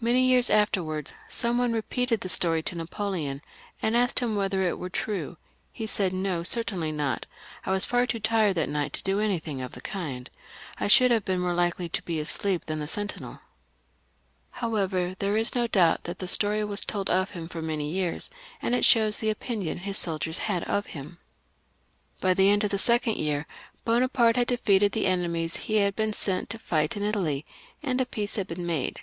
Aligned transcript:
Many 0.00 0.26
years 0.26 0.50
afterwards 0.50 1.12
some 1.28 1.56
one 1.56 1.72
re 1.72 1.82
peated 1.82 2.22
this 2.22 2.32
story 2.32 2.60
to 2.60 2.74
Napoleon, 2.76 3.40
and 3.80 3.96
asked 3.96 4.18
him 4.18 4.36
if 4.36 4.52
it 4.52 4.78
were 4.80 4.90
true. 4.90 5.36
He 5.70 5.86
said," 5.86 6.12
No, 6.12 6.42
certainly 6.42 6.90
not; 6.90 7.24
I 7.64 7.70
was 7.70 7.86
far 7.86 8.04
too 8.04 8.18
tired 8.18 8.56
that 8.56 8.68
night 8.68 8.92
to 8.94 9.02
do 9.04 9.20
anything 9.20 9.60
of 9.62 9.70
the 9.70 9.80
kind. 9.80 10.28
I 10.80 10.88
should 10.88 11.12
have 11.12 11.24
been 11.24 11.38
more 11.38 11.54
likely 11.54 11.86
than 11.86 12.00
the 12.04 12.86
sentinel 12.88 13.34
to 13.34 13.38
be 13.38 13.38
asleep." 13.38 13.40
However, 14.50 15.14
there 15.20 15.36
is 15.36 15.54
no 15.54 15.68
doubt 15.68 16.02
that 16.02 16.18
the 16.18 16.26
story 16.26 16.64
was 16.64 16.84
told 16.84 17.08
of 17.08 17.30
him 17.30 17.46
for 17.46 17.62
many 17.62 17.88
years; 17.92 18.28
and 18.60 18.74
it 18.74 18.84
shows 18.84 19.18
the 19.18 19.30
opinion 19.30 19.78
his 19.78 19.96
soldiers 19.96 20.38
had 20.50 20.64
of 20.64 20.86
him. 20.98 21.20
By 22.20 22.34
the 22.34 22.50
end 22.50 22.64
of 22.64 22.72
the 22.72 22.78
second 22.78 23.18
year 23.18 23.46
Bonaparte 23.84 24.34
had 24.34 24.48
defeated 24.48 24.90
the 24.90 25.06
enemies 25.06 25.54
he 25.58 25.76
had 25.76 25.94
been 25.94 26.12
sent 26.12 26.50
to 26.50 26.58
fight 26.58 26.96
ia 26.96 27.04
Italy, 27.04 27.46
and 27.84 28.00
a 28.00 28.04
peace 28.06 28.34
had 28.34 28.48
been 28.48 28.66
made. 28.66 29.02